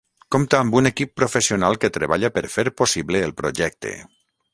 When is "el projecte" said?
3.27-3.93